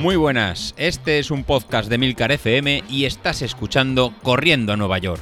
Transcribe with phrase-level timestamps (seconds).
[0.00, 4.96] Muy buenas, este es un podcast de Milcar FM y estás escuchando Corriendo a Nueva
[4.96, 5.20] York.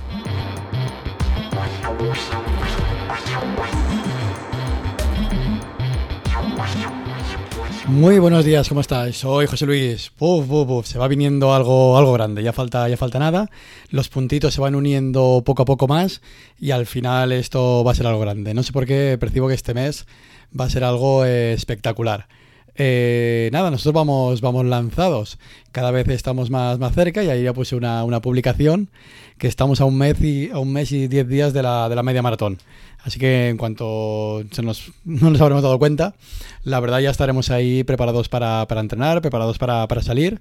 [7.88, 9.16] Muy buenos días, ¿cómo estáis?
[9.16, 10.12] Soy José Luis.
[10.84, 13.50] Se va viniendo algo, algo grande, ya falta, ya falta nada.
[13.90, 16.22] Los puntitos se van uniendo poco a poco más
[16.56, 18.54] y al final esto va a ser algo grande.
[18.54, 20.06] No sé por qué percibo que este mes
[20.58, 22.28] va a ser algo eh, espectacular.
[22.80, 25.38] Eh, nada, nosotros vamos, vamos lanzados.
[25.72, 28.88] Cada vez estamos más, más cerca y ahí ya puse una, una publicación
[29.36, 31.96] que estamos a un mes y, a un mes y diez días de la, de
[31.96, 32.58] la media maratón.
[33.02, 36.14] Así que en cuanto se nos, no nos habremos dado cuenta,
[36.62, 40.40] la verdad ya estaremos ahí preparados para, para entrenar, preparados para, para, salir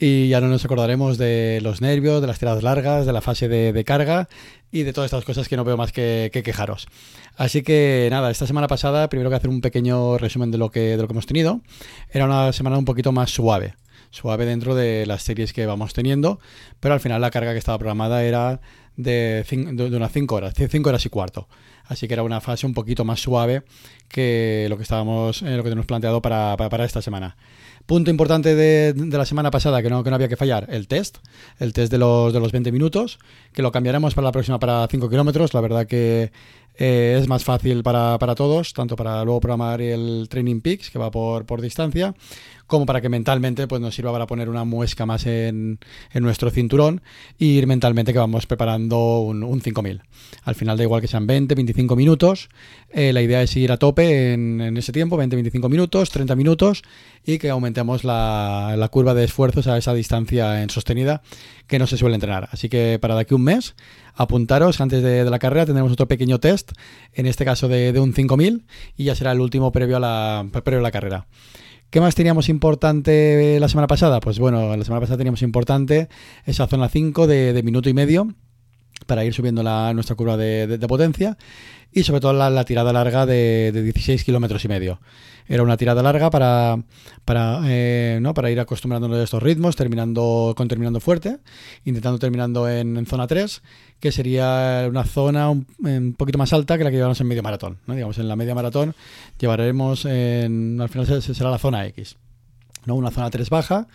[0.00, 3.48] y ya no nos acordaremos de los nervios, de las tiradas largas, de la fase
[3.48, 4.28] de, carga
[4.72, 6.88] y de todas estas cosas que no veo más que, que, quejaros.
[7.36, 10.80] Así que nada, esta semana pasada, primero que hacer un pequeño resumen de lo que,
[10.80, 11.60] de lo que hemos tenido,
[12.10, 13.74] era una semana un poquito más suave
[14.10, 16.40] suave dentro de las series que vamos teniendo,
[16.80, 18.60] pero al final la carga que estaba programada era
[18.96, 21.48] de, de, unas 5 horas, 5 horas y cuarto.
[21.84, 23.62] Así que era una fase un poquito más suave
[24.08, 27.36] que lo que estábamos, eh, lo que tenemos planteado para, para esta semana.
[27.86, 31.18] Punto importante de, la semana pasada que no, que no había que fallar, el test,
[31.58, 33.18] el test de los, de los 20 minutos,
[33.52, 35.54] que lo cambiaremos para la próxima para 5 kilómetros.
[35.54, 36.30] La verdad que
[36.76, 40.98] eh, es más fácil para, para, todos, tanto para luego programar el Training Peaks, que
[40.98, 42.14] va por, por distancia,
[42.70, 45.78] como para que mentalmente pues, nos sirva para poner una muesca más en,
[46.12, 47.02] en nuestro cinturón
[47.38, 50.02] y ir mentalmente que vamos preparando un, un 5000.
[50.44, 52.48] Al final da igual que sean 20, 25 minutos,
[52.92, 56.36] eh, la idea es ir a tope en, en ese tiempo, 20, 25 minutos, 30
[56.36, 56.82] minutos,
[57.24, 61.22] y que aumentemos la, la, curva de esfuerzos a esa distancia en sostenida
[61.66, 62.48] que no se suele entrenar.
[62.52, 63.74] Así que para de aquí un mes,
[64.14, 66.59] apuntaros, antes de, de la carrera tendremos otro pequeño test,
[67.12, 68.66] en este caso de, de un 5000,
[68.96, 71.26] y ya será el último previo a la, previo a la carrera.
[71.90, 74.20] ¿Qué más teníamos importante la semana pasada?
[74.20, 76.08] Pues bueno, la semana pasada teníamos importante
[76.44, 78.28] esa zona 5 de, de minuto y medio
[79.06, 81.36] para ir subiendo la, nuestra curva de, de, potencia
[81.92, 85.00] y sobre todo la, tirada larga de, de 16 kilómetros y medio.
[85.48, 86.76] Era una tirada larga para,
[87.24, 88.34] para, eh, ¿no?
[88.34, 91.38] para ir acostumbrándonos a estos ritmos, terminando con terminando fuerte,
[91.84, 93.60] intentando terminando en, en, zona 3,
[93.98, 97.42] que sería una zona un, un, poquito más alta que la que llevamos en medio
[97.42, 97.78] maratón.
[97.86, 97.94] ¿no?
[97.94, 98.94] Digamos, en la media maratón
[99.40, 102.16] llevaremos, en, al final será la zona X,
[102.86, 102.94] ¿no?
[102.94, 103.88] una zona 3 baja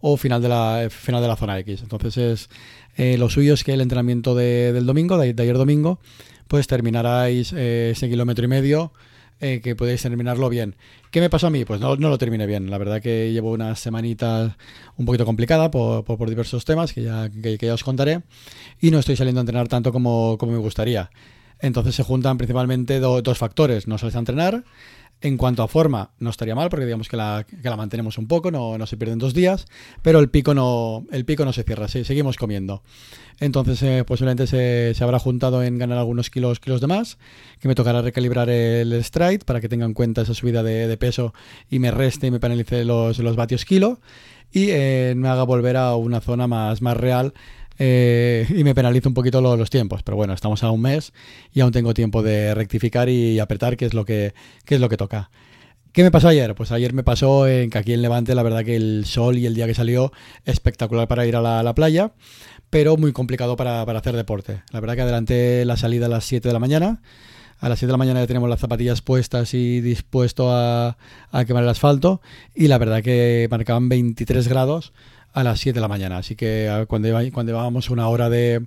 [0.00, 1.82] o final de la, final de la zona X.
[1.82, 2.48] Entonces es
[2.96, 6.00] eh, lo suyo es que el entrenamiento de, del domingo, de, ayer domingo,
[6.48, 8.92] pues terminaráis eh, ese kilómetro y medio
[9.40, 10.76] eh, que podéis terminarlo bien.
[11.10, 11.64] ¿Qué me pasó a mí?
[11.64, 12.70] Pues no, no, lo terminé bien.
[12.70, 14.52] La verdad que llevo unas semanitas
[14.96, 18.20] un poquito complicada por, por, diversos temas que ya, que, ya os contaré
[18.80, 21.10] y no estoy saliendo a entrenar tanto como, como me gustaría.
[21.60, 23.86] Entonces se juntan principalmente do, dos factores.
[23.86, 24.64] No sales a entrenar.
[25.22, 27.44] En cuanto a forma, no estaría mal porque digamos que la,
[27.76, 29.66] mantenemos un poco, no, se pierden dos días,
[30.00, 32.82] pero el pico no, el pico no se cierra, seguimos comiendo.
[33.38, 37.18] Entonces eh, posiblemente se, habrá juntado en ganar algunos kilos, kilos de más,
[37.60, 41.34] que me tocará recalibrar el stride para que tenga en cuenta esa subida de, peso
[41.68, 44.00] y me reste y me penalice los, vatios kilo
[44.52, 47.34] y eh, me haga volver a una zona más real
[47.82, 50.02] eh, y me penalizo un poquito lo, los tiempos.
[50.02, 51.14] Pero bueno, estamos a un mes
[51.50, 54.34] y aún tengo tiempo de rectificar y apretar, que es lo que,
[54.66, 55.30] que, es lo que toca.
[55.92, 56.54] ¿Qué me pasó ayer?
[56.54, 59.46] Pues ayer me pasó en que aquí en Levante, la verdad que el sol y
[59.46, 60.12] el día que salió,
[60.44, 62.12] espectacular para ir a la, a la playa,
[62.68, 64.62] pero muy complicado para, para, hacer deporte.
[64.72, 67.00] La verdad que adelanté la salida a las 7 de la mañana.
[67.60, 70.98] A las 7 de la mañana ya tenemos las zapatillas puestas y dispuesto a,
[71.30, 72.20] a quemar el asfalto.
[72.54, 74.92] Y la verdad que marcaban 23 grados
[75.32, 76.18] a las 7 de la mañana.
[76.18, 78.66] Así que cuando, iba, cuando llevábamos una hora de,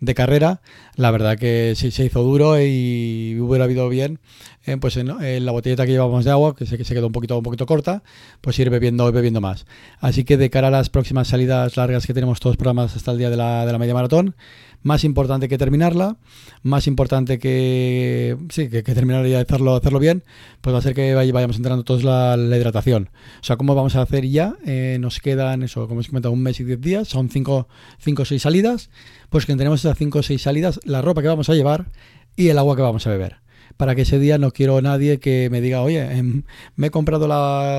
[0.00, 0.60] de, carrera,
[0.96, 4.18] la verdad que sí se hizo duro y hubiera habido bien,
[4.66, 7.06] eh, pues en, en, la botellita que llevábamos de agua, que se, que se quedó
[7.06, 8.02] un poquito, un poquito corta,
[8.40, 9.66] pues ir bebiendo, bebiendo más.
[10.00, 13.18] Así que de cara a las próximas salidas largas que tenemos todos programas hasta el
[13.18, 14.34] día de la, de la media maratón,
[14.82, 16.16] más importante que terminarla,
[16.62, 20.24] más importante que sí, que, que terminar y hacerlo, hacerlo bien,
[20.60, 23.10] pues va a ser que vayamos entrando todos la, hidratación.
[23.40, 24.54] O sea, ¿cómo vamos a hacer ya?
[24.64, 27.68] Eh, nos quedan eso, como os he comentado, un mes y diez días, son cinco
[28.18, 28.90] o seis salidas,
[29.28, 31.86] pues que tenemos esas cinco o seis salidas, la ropa que vamos a llevar
[32.36, 33.40] y el agua que vamos a beber
[33.76, 36.22] para que ese día no quiero nadie que me diga, oye, eh,
[36.76, 37.26] me he comprado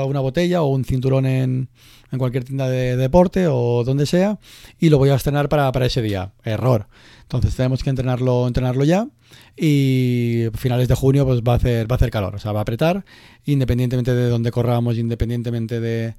[0.07, 1.69] una botella o un cinturón en,
[2.11, 4.39] en cualquier tienda de deporte o donde sea
[4.79, 6.33] y lo voy a estrenar para, para ese día.
[6.43, 6.87] Error.
[7.23, 9.07] Entonces tenemos que entrenarlo, entrenarlo ya
[9.55, 12.59] y finales de junio pues va a hacer, va a hacer calor, o sea, va
[12.59, 13.05] a apretar
[13.45, 16.15] independientemente de donde corramos, independientemente de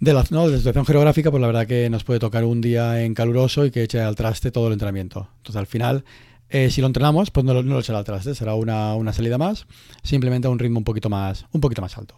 [0.00, 0.46] de la, ¿no?
[0.46, 3.66] de la situación geográfica, pues la verdad que nos puede tocar un día en caluroso
[3.66, 5.28] y que eche al traste todo el entrenamiento.
[5.36, 6.04] Entonces al final
[6.50, 9.66] eh, si lo entrenamos, pues no, no lo al traste, será una, una, salida más,
[10.02, 12.16] simplemente a un ritmo un poquito más, un poquito más alto.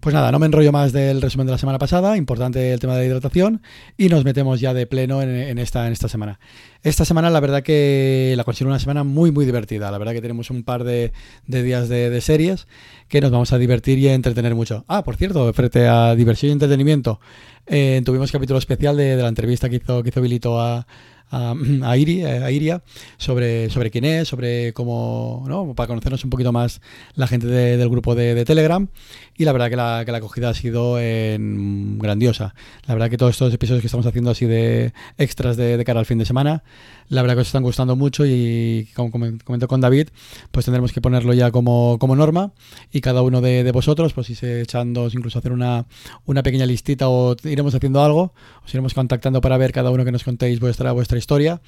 [0.00, 2.94] Pues nada, no me enrollo más del resumen de la semana pasada, importante el tema
[2.94, 3.60] de la hidratación,
[3.98, 6.40] y nos metemos ya de pleno en, esta, en esta semana.
[6.82, 10.22] Esta semana la verdad que la considero una semana muy muy divertida, la verdad que
[10.22, 11.12] tenemos un par de,
[11.46, 12.66] días de, series
[13.08, 14.86] que nos vamos a divertir y a entretener mucho.
[14.88, 17.20] Ah, por cierto, frente a diversión y entretenimiento,
[17.66, 20.86] eh, tuvimos capítulo especial de, la entrevista que hizo, que hizo Bilito a,
[21.30, 22.82] a, a, Iria
[23.16, 25.74] sobre, sobre quién es, sobre cómo, ¿no?
[25.74, 26.80] para conocernos un poquito más
[27.14, 28.88] la gente del grupo de, Telegram.
[29.36, 32.54] Y la verdad que la, que la acogida ha sido grandiosa.
[32.86, 36.06] La verdad que todos estos episodios que estamos haciendo así de extras de, cara al
[36.06, 36.62] fin de semana,
[37.10, 40.08] la verdad que os están gustando mucho y como comento con David,
[40.52, 42.52] pues tendremos que ponerlo ya como, como norma
[42.92, 45.86] y cada uno de, vosotros, pues irse echando, incluso hacer una,
[46.24, 48.32] una pequeña listita o iremos haciendo algo,
[48.64, 51.60] os iremos contactando para ver cada uno que nos contéis vuestra, vuestra historia.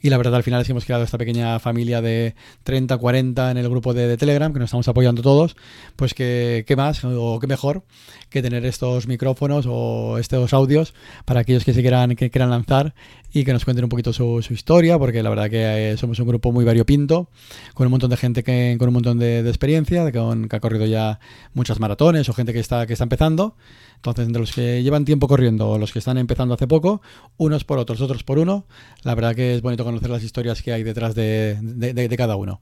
[0.00, 3.50] Y la verdad, al final es que hemos creado esta pequeña familia de 30, 40
[3.50, 5.56] en el grupo de, Telegram, que nos estamos apoyando todos.
[5.96, 7.84] Pues que, qué más o qué mejor
[8.28, 10.92] que tener estos micrófonos o estos audios
[11.24, 12.94] para aquellos que se quieran, que quieran lanzar
[13.34, 16.28] y que nos cuenten un poquito su, historia, porque la verdad que eh, somos un
[16.28, 17.28] grupo muy variopinto,
[17.74, 20.86] con un montón de gente que, con un montón de, experiencia, que, que ha corrido
[20.86, 21.20] ya
[21.54, 23.56] muchas maratones o gente que está, que está empezando.
[23.96, 27.00] Entonces, entre los que llevan tiempo corriendo o los que están empezando hace poco,
[27.38, 28.66] unos por otros, otros por uno,
[29.02, 32.60] la verdad que es bonito conocer las historias que hay detrás de, cada uno.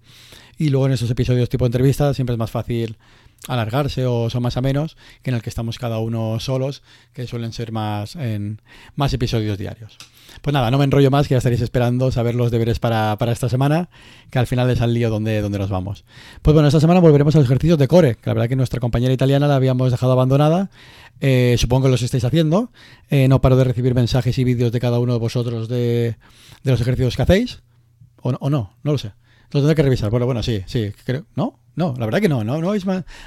[0.56, 2.96] Y luego en esos episodios tipo entrevistas siempre es más fácil
[3.48, 7.26] alargarse o son más a menos que en el que estamos cada uno solos, que
[7.26, 8.60] suelen ser más en
[8.94, 9.98] más episodios diarios.
[10.40, 13.48] Pues nada, no me enrollo más, que ya estaréis esperando saber los deberes para, esta
[13.48, 13.90] semana,
[14.30, 16.04] que al final es al lío donde, donde nos vamos.
[16.40, 18.80] Pues bueno, esta semana volveremos a los ejercicios de core, que la verdad que nuestra
[18.80, 20.70] compañera italiana la habíamos dejado abandonada.
[21.20, 22.72] Eh, supongo que los estáis haciendo.
[23.10, 26.16] Eh, no paro de recibir mensajes y vídeos de cada uno de vosotros de,
[26.64, 27.62] los ejercicios que hacéis.
[28.22, 29.12] O, o no, no lo sé.
[29.50, 30.10] Lo tendré que revisar.
[30.10, 31.26] Bueno, bueno, sí, sí, creo.
[31.36, 31.61] ¿No?
[31.74, 32.84] No, la verdad que no, no, no habéis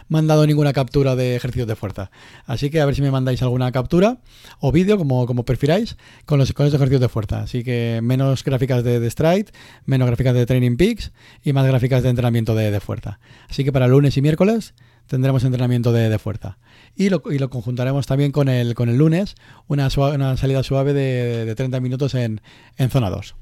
[0.07, 2.11] mandado ninguna captura de ejercicios de fuerza.
[2.45, 4.19] Así que a ver si me mandáis alguna captura
[4.59, 7.39] o vídeo, como, como prefiráis, con los, con ejercicios de fuerza.
[7.39, 9.47] Así que menos gráficas de, de Stride,
[9.85, 11.11] menos gráficas de Training Peaks
[11.43, 13.19] y más gráficas de entrenamiento de, fuerza.
[13.49, 14.75] Así que para lunes y miércoles
[15.07, 16.59] tendremos entrenamiento de, fuerza.
[16.95, 19.35] Y lo, y lo, conjuntaremos también con el, con el lunes,
[19.67, 22.41] una, una salida suave de, de 30 minutos en,
[22.77, 23.35] en zona 2.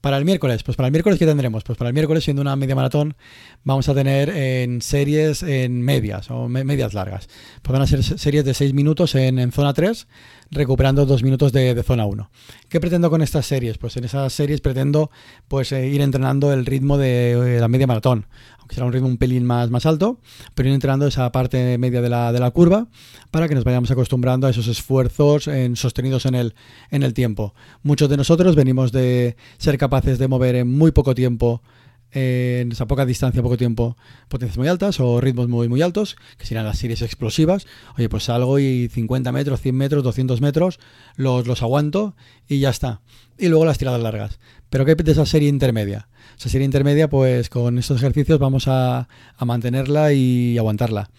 [0.00, 1.64] Para el miércoles, pues para el miércoles, ¿qué tendremos?
[1.64, 3.16] Pues para el miércoles, siendo una media maratón,
[3.64, 7.28] vamos a tener en series en medias o medias largas.
[7.62, 10.06] Pues van ser series de 6 minutos en, zona 3,
[10.50, 12.30] recuperando 2 minutos de, zona 1.
[12.68, 13.78] ¿Qué pretendo con estas series?
[13.78, 15.10] Pues en esas series pretendo
[15.48, 18.26] pues, eh, ir entrenando el ritmo de, la media maratón
[18.66, 20.18] aunque será un ritmo un pelín más, más alto,
[20.54, 22.88] pero ir entrenando esa parte media de la, de la curva
[23.30, 26.54] para que nos vayamos acostumbrando a esos esfuerzos en, sostenidos en el,
[26.90, 27.54] en el tiempo.
[27.84, 31.62] Muchos de nosotros venimos de ser capaces de mover en muy poco tiempo
[32.10, 33.96] en esa poca distancia, poco tiempo,
[34.28, 37.66] potencias muy altas o ritmos muy, muy altos, que serían las series explosivas.
[37.96, 40.80] Oye, pues salgo y 50 metros, 100 metros, 200 metros,
[41.16, 42.16] los, los aguanto
[42.48, 43.00] y ya está.
[43.38, 44.40] Y luego las tiradas largas.
[44.70, 46.08] Pero ¿qué de esa serie intermedia?
[46.38, 49.08] Esa serie intermedia, pues con estos ejercicios vamos a,
[49.40, 51.10] mantenerla y aguantarla.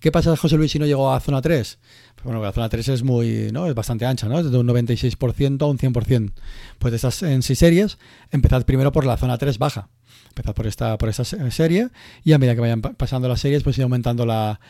[0.00, 1.78] ¿Qué pasa, José Luis, si no llegó a zona 3?
[2.14, 3.66] Pues bueno, la zona 3 es muy, ¿no?
[3.66, 4.38] Es bastante ancha, ¿no?
[4.38, 6.32] Es de un 96% a un 100%.
[6.78, 7.98] Pues de estas en seis series,
[8.30, 9.88] empezad primero por la zona 3 baja.
[10.28, 11.88] Empezad por esta, por esta serie
[12.24, 14.60] y a medida que vayan pasando las series, pues ir aumentando la,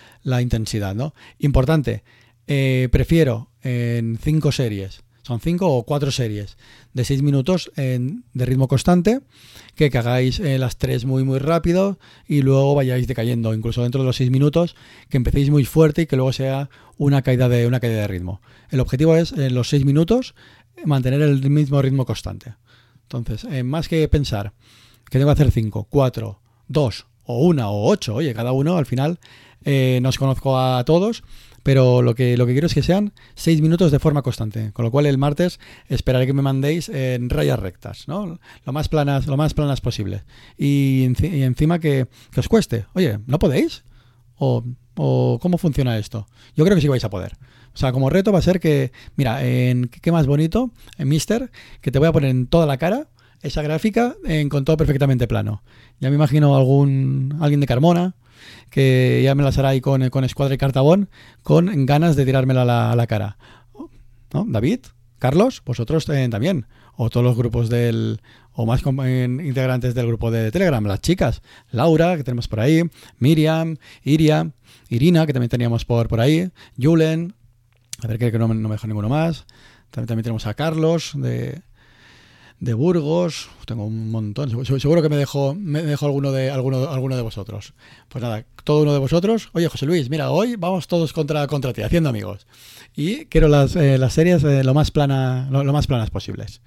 [0.40, 1.14] intensidad, ¿no?
[1.38, 2.02] Importante,
[2.46, 6.58] eh, prefiero en cinco series son cinco o cuatro series
[6.92, 9.20] de seis minutos en, de ritmo constante,
[9.76, 14.08] que, hagáis eh, las tres muy muy rápido y luego vayáis decayendo, incluso dentro de
[14.08, 14.75] los seis minutos,
[15.08, 16.68] que empecéis muy fuerte y que luego sea
[16.99, 18.40] una caída de, una caída de ritmo.
[18.70, 20.34] El objetivo es en los seis minutos
[20.84, 22.54] mantener el mismo ritmo constante.
[23.02, 24.52] Entonces, eh, más que pensar
[25.08, 28.87] que tengo que hacer cinco, cuatro, dos o una o ocho, oye, cada uno al
[28.87, 29.20] final
[29.64, 31.22] eh, nos conozco a todos
[31.62, 34.85] pero lo que, lo que quiero es que sean seis minutos de forma constante, con
[34.85, 38.38] lo cual el martes esperaré que me mandéis en rayas rectas, ¿no?
[38.64, 40.25] Lo más planas, lo más planas posible.
[40.57, 42.87] Y, encima que, os cueste.
[42.95, 43.85] Oye, ¿no podéis?
[44.37, 44.64] O,
[44.95, 46.26] cómo funciona esto?
[46.57, 47.37] Yo creo que sí vais a poder.
[47.75, 51.50] O sea, como reto va a ser que, mira, en qué más bonito, en Mister,
[51.81, 53.09] que te voy a poner en toda la cara
[53.43, 55.62] esa gráfica en, con todo perfectamente plano.
[56.00, 58.14] Ya me imagino algún alguien de Carmona
[58.70, 61.09] que ya me las hará ahí con, con Escuadra y Cartabón,
[61.42, 63.37] con ganas de tirármela a la, cara.
[64.32, 64.44] ¿No?
[64.49, 64.80] David,
[65.18, 66.66] Carlos, vosotros también,
[66.97, 68.20] o todos los grupos del,
[68.52, 72.82] o más integrantes del grupo de Telegram, las chicas, Laura, que tenemos por ahí,
[73.18, 74.52] Miriam, Iria,
[74.88, 77.35] Irina, que también teníamos por, por ahí, Julen,
[78.02, 79.47] a ver, que no, no me dejo ninguno más.
[79.90, 81.62] También, también tenemos a Carlos de,
[82.61, 87.17] de Burgos, tengo un montón, seguro que me dejo, me dejo alguno de alguno, alguno
[87.17, 87.73] de vosotros.
[88.09, 89.49] Pues nada, todo uno de vosotros.
[89.55, 92.47] Oye, José Luis, mira, hoy vamos todos contra, contra ti, haciendo amigos.
[92.95, 96.61] Y quiero las, eh, las series eh, lo, más plana, lo, más planas posibles.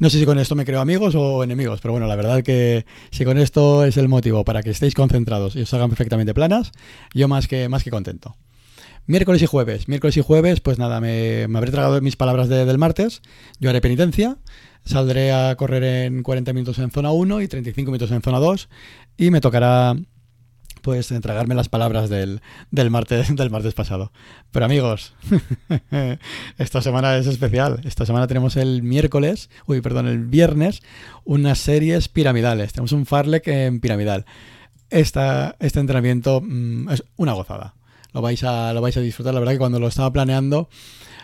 [0.00, 2.84] No sé si con esto me creo amigos o enemigos, pero bueno, la verdad que
[3.12, 6.72] si con esto es el motivo para que estéis concentrados y os hagan perfectamente planas,
[7.14, 8.36] yo más que, más que contento.
[9.08, 9.86] Miércoles y jueves.
[9.86, 13.22] Miércoles y jueves, pues nada, me, habré tragado mis palabras del martes.
[13.60, 14.36] Yo haré penitencia.
[14.84, 18.68] Saldré a correr en 40 minutos en zona 1 y 35 minutos en zona 2.
[19.16, 19.94] Y me tocará
[20.82, 22.40] pues entregarme las palabras del,
[22.72, 24.10] del, martes, del martes pasado.
[24.50, 25.14] Pero amigos,
[26.58, 27.80] esta semana es especial.
[27.84, 30.82] Esta semana tenemos el miércoles, uy, perdón, el viernes,
[31.24, 32.72] unas series piramidales.
[32.72, 34.26] Tenemos un Farlek en piramidal.
[34.90, 37.74] Esta, este entrenamiento mm, es una gozada
[38.16, 39.34] lo vais a, lo vais a disfrutar.
[39.34, 40.70] La verdad que cuando lo estaba planeando,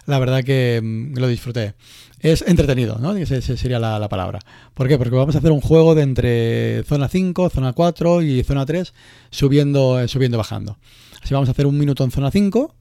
[0.04, 1.74] la verdad que mm, lo disfruté.
[2.20, 3.16] Es entretenido, ¿no?
[3.16, 4.40] Esa sería la, palabra.
[4.74, 4.98] ¿Por qué?
[4.98, 8.92] Porque vamos a hacer un juego de entre zona 5, zona 4 y zona 3,
[9.30, 10.76] subiendo, eh, subiendo bajando.
[11.22, 12.74] Así vamos a hacer un minuto en zona 5,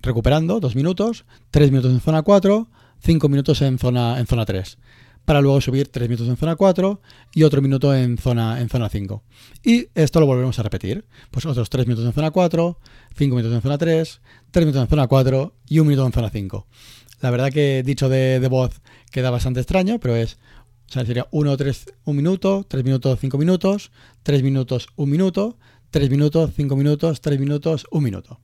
[0.00, 2.68] recuperando, dos minutos, tres minutos en zona 4,
[3.00, 4.78] cinco minutos en zona, en zona 3
[5.24, 7.00] para luego subir 3 minutos en zona 4
[7.34, 9.22] y otro minuto en zona, en zona 5.
[9.62, 11.04] Y esto lo volvemos a repetir.
[11.30, 12.78] Pues otros 3 minutos en zona 4,
[13.16, 16.30] 5 minutos en zona 3, 3 minutos en zona 4 y un minuto en zona
[16.30, 16.66] 5.
[17.20, 20.36] La verdad que dicho de, voz queda bastante extraño, pero es,
[20.88, 25.56] o sea, sería 1, 3, 1 minuto, 3 minutos, 5 minutos, 3 minutos, 1 minuto,
[25.90, 28.40] 3 minutos, 5 minutos, 3 minutos, 1 minuto.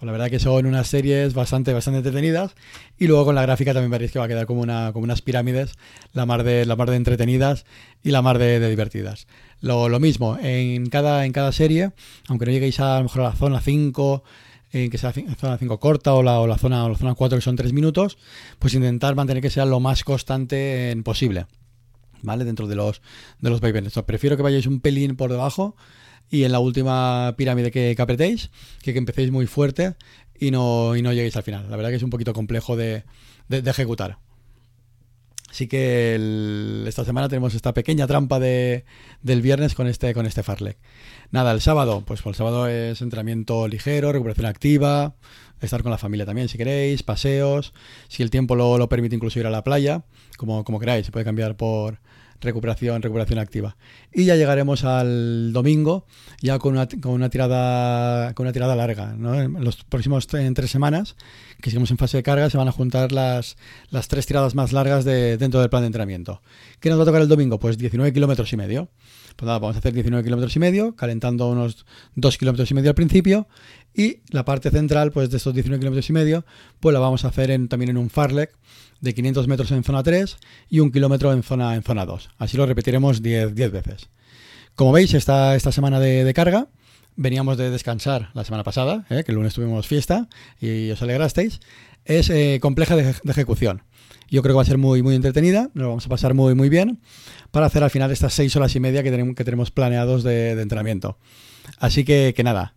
[0.00, 2.54] Pues la verdad que son unas series bastante, bastante entretenidas.
[2.98, 5.20] Y luego con la gráfica también veréis que va a quedar como, una, como unas
[5.20, 5.74] pirámides,
[6.14, 7.66] la mar de, la mar de entretenidas
[8.02, 9.26] y la mar de, divertidas.
[9.60, 11.92] Lo, lo, mismo, en cada, en cada serie,
[12.28, 14.24] aunque no lleguéis a, lo mejor a la zona 5,
[14.70, 17.36] que sea la zona 5 corta o la, o la, zona, o la zona 4
[17.36, 18.16] que son 3 minutos,
[18.58, 21.44] pues intentar mantener que sea lo más constante posible.
[22.22, 22.44] ¿Vale?
[22.44, 23.02] Dentro de los,
[23.40, 25.76] de los prefiero que vayáis un pelín por debajo
[26.30, 28.50] y en la última pirámide que, apretéis,
[28.82, 29.96] que, empecéis muy fuerte
[30.38, 31.68] y no, y no lleguéis al final.
[31.68, 33.04] La verdad que es un poquito complejo de,
[33.48, 34.18] ejecutar.
[35.50, 38.84] Así que esta semana tenemos esta pequeña trampa de,
[39.20, 40.78] del viernes con este, con este Farlek.
[41.32, 45.16] Nada, el sábado, pues el sábado es entrenamiento ligero, recuperación activa,
[45.60, 47.74] estar con la familia también si queréis, paseos,
[48.08, 50.04] si el tiempo lo, lo permite incluso ir a la playa,
[50.36, 51.98] como, como queráis, se puede cambiar por,
[52.40, 53.76] recuperación, recuperación activa.
[54.12, 56.06] Y ya llegaremos al domingo,
[56.40, 59.14] ya con una, con una tirada con una tirada larga.
[59.14, 61.16] En los próximos tres semanas,
[61.60, 63.56] que sigamos en fase de carga, se van a juntar las,
[63.90, 66.42] las tres tiradas más largas de, dentro del plan de entrenamiento.
[66.80, 67.58] ¿Qué nos va a tocar el domingo?
[67.58, 68.88] Pues 19 kilómetros y medio.
[69.36, 72.90] Pues nada, vamos a hacer 19 kilómetros y medio, calentando unos 2 kilómetros y medio
[72.90, 73.48] al principio.
[73.94, 76.44] Y la parte central, pues de estos 19 kilómetros y medio,
[76.78, 78.52] pues la vamos a hacer en, también en un farlek
[79.00, 80.36] de 500 metros en zona 3
[80.68, 82.30] y un kilómetro en zona, en zona 2.
[82.38, 84.08] Así lo repetiremos 10, 10 veces.
[84.74, 86.68] Como veis, esta, esta semana de, carga
[87.16, 89.24] veníamos de descansar la semana pasada, ¿eh?
[89.24, 90.28] que el lunes tuvimos fiesta
[90.60, 91.60] y os alegrasteis,
[92.04, 93.82] es eh, compleja de, ejecución.
[94.30, 96.54] Yo creo que va a ser muy, muy entretenida, nos lo vamos a pasar muy,
[96.54, 97.00] muy bien
[97.50, 100.52] para hacer al final estas 6 horas y media que tenemos, que tenemos planeados de,
[100.52, 101.18] entrenamiento.
[101.78, 102.74] Así que, que nada,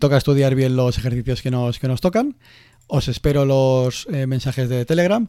[0.00, 2.36] toca estudiar bien los ejercicios que nos, que nos tocan.
[2.88, 5.28] Os espero los eh, mensajes de Telegram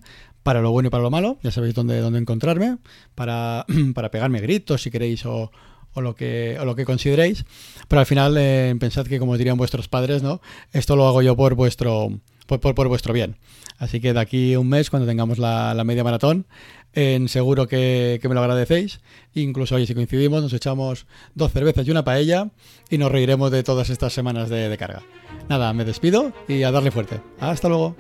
[0.50, 1.38] para lo bueno y para lo malo.
[1.44, 2.78] Ya sabéis dónde, dónde encontrarme.
[3.14, 5.52] Para, para pegarme gritos si queréis o,
[5.94, 7.46] o lo que, o lo que consideréis.
[7.88, 10.42] Pero al final eh, pensad que, como dirían vuestros padres, ¿no?
[10.72, 13.36] Esto lo hago yo por vuestro, por, por, vuestro bien.
[13.78, 16.48] Así que de aquí un mes, cuando tengamos la, la media maratón,
[16.94, 19.02] en seguro que, que, me lo agradecéis.
[19.36, 22.50] Incluso hoy, si coincidimos, nos echamos dos cervezas y una paella
[22.90, 25.04] y nos reiremos de todas estas semanas de, de carga.
[25.48, 27.22] Nada, me despido y a darle fuerte.
[27.40, 27.96] Hasta luego.